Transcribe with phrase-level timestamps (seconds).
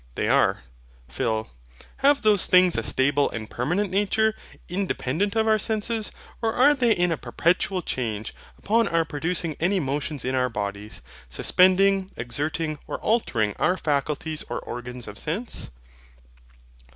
[0.15, 0.63] They are.
[1.09, 1.51] PHIL.
[1.97, 4.33] Have those things a stable and permanent nature,
[4.67, 9.79] independent of our senses; or are they in a perpetual change, upon our producing any
[9.79, 15.69] motions in our bodies suspending, exerting, or altering, our faculties or organs of sense?